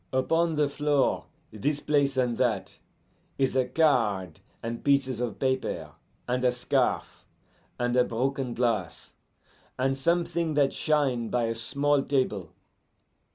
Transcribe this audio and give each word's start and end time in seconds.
Upon 0.11 0.55
the 0.55 0.67
floor, 0.67 1.25
this 1.51 1.79
place 1.79 2.17
and 2.17 2.39
that, 2.39 2.79
is 3.37 3.55
a 3.55 3.65
card, 3.67 4.39
and 4.63 4.83
pieces 4.83 5.19
of 5.19 5.37
paper, 5.37 5.91
and 6.27 6.43
a 6.43 6.51
scarf, 6.51 7.27
and 7.77 7.95
a 7.95 8.03
broken 8.03 8.55
glass, 8.55 9.13
and 9.77 9.95
something 9.95 10.55
that 10.55 10.73
shine 10.73 11.29
by 11.29 11.43
a 11.43 11.53
small 11.53 12.01
table. 12.01 12.51